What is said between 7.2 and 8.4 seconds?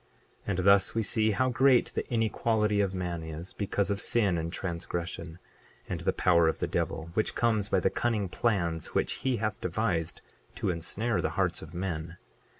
comes by the cunning